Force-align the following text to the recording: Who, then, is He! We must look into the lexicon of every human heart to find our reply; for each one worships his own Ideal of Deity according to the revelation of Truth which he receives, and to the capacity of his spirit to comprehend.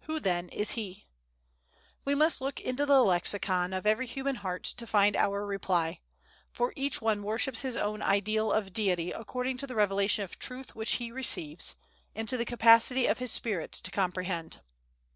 Who, 0.00 0.18
then, 0.18 0.48
is 0.48 0.72
He! 0.72 1.06
We 2.04 2.16
must 2.16 2.40
look 2.40 2.58
into 2.60 2.84
the 2.84 3.02
lexicon 3.04 3.72
of 3.72 3.86
every 3.86 4.06
human 4.08 4.34
heart 4.34 4.64
to 4.64 4.84
find 4.84 5.14
our 5.14 5.46
reply; 5.46 6.00
for 6.50 6.72
each 6.74 7.00
one 7.00 7.22
worships 7.22 7.60
his 7.62 7.76
own 7.76 8.02
Ideal 8.02 8.50
of 8.50 8.72
Deity 8.72 9.12
according 9.12 9.58
to 9.58 9.68
the 9.68 9.76
revelation 9.76 10.24
of 10.24 10.40
Truth 10.40 10.74
which 10.74 10.94
he 10.94 11.12
receives, 11.12 11.76
and 12.16 12.28
to 12.28 12.36
the 12.36 12.44
capacity 12.44 13.06
of 13.06 13.18
his 13.18 13.30
spirit 13.30 13.70
to 13.70 13.92
comprehend. 13.92 14.58